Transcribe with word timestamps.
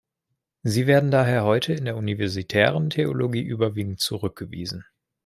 Sie 0.63 0.87
werden 0.87 1.11
daher 1.11 1.43
heute 1.43 1.73
in 1.73 1.85
der 1.85 1.95
universitären 1.95 2.89
Theologie 2.89 3.43
überwiegend 3.43 3.99
zurückgewiesen. 3.99 4.83